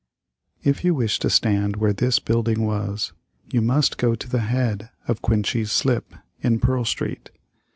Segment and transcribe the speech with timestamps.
[0.63, 3.13] If you wish to stand where this building was,
[3.53, 7.29] you must go to the head of Coenties Slip, in Pearl Street.